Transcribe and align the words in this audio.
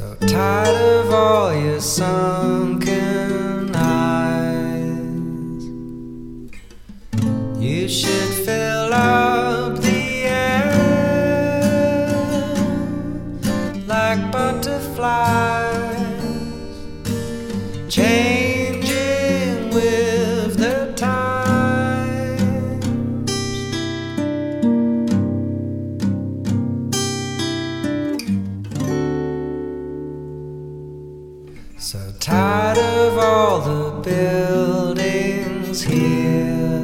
So 0.00 0.14
tired 0.26 1.04
of 1.04 1.12
all 1.12 1.52
your 1.54 1.78
sunken 1.78 3.70
eyes. 3.74 5.62
You 7.58 7.86
should 7.86 8.32
fill 8.46 8.94
up 8.94 9.76
the 9.76 10.22
air 10.24 10.72
like 13.86 14.32
butterflies. 14.32 15.76
Change 17.94 18.29
here. 35.82 36.80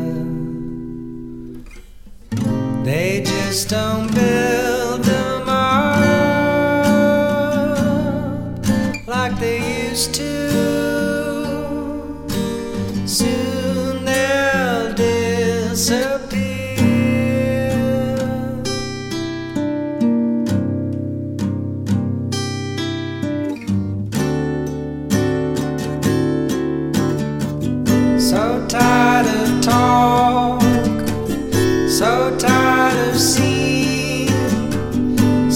They 2.84 3.22
just 3.24 3.68
don't 3.68 4.14
build 4.14 5.02
them 5.04 5.48
up 5.48 5.98
like 9.06 9.38
they 9.38 9.88
used 9.88 10.14
to. 10.14 10.35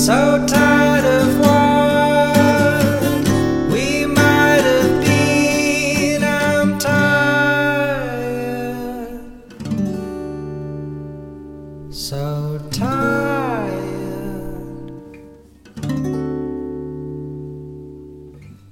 So 0.00 0.46
tired 0.46 1.04
of 1.04 1.38
what 1.40 3.12
we 3.70 4.06
might 4.06 4.62
have 4.64 5.04
been. 5.04 6.24
I'm 6.24 6.78
tired. 6.78 8.00
So 11.92 12.58
tired. 12.70 13.74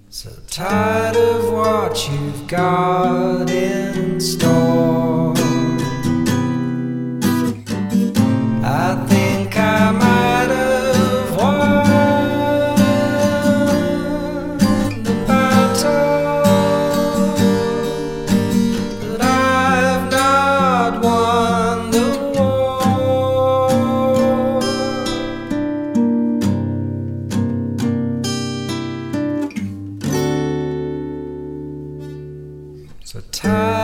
So 0.09 0.31
tired 0.49 1.17
of 1.17 1.53
what 1.53 2.09
you've 2.11 2.47
got 2.49 3.51
in 3.51 4.19
store. 4.19 5.48
time. 33.41 33.78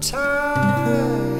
time. 0.00 1.37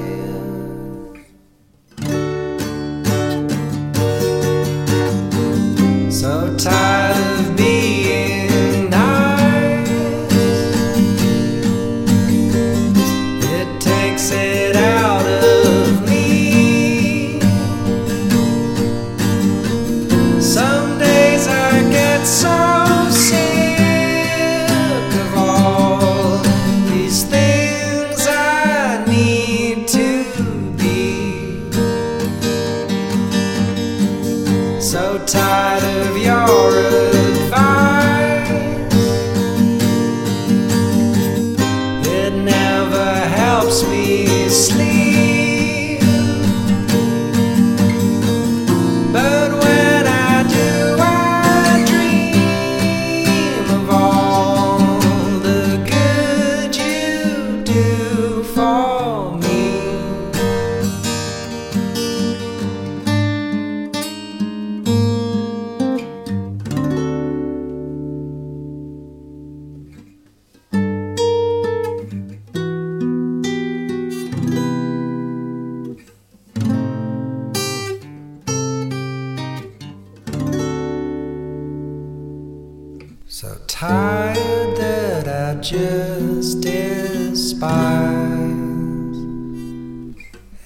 that 84.77 85.27
I 85.27 85.55
just 85.61 86.61
despise 86.61 87.69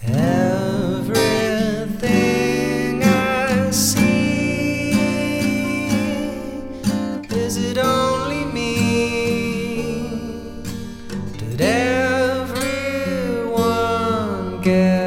everything 0.03 1.43
I 3.03 3.71
see. 3.71 4.91
Is 7.29 7.57
it 7.57 7.77
only 7.77 8.45
me? 8.45 8.73
Did 11.37 11.61
everyone 11.61 12.61
get? 14.61 15.02